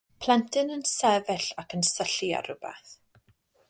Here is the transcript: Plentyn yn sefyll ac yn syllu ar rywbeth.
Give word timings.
Plentyn 0.23 0.71
yn 0.75 0.81
sefyll 0.93 1.51
ac 1.65 1.79
yn 1.79 1.87
syllu 1.93 2.33
ar 2.39 2.51
rywbeth. 2.55 2.97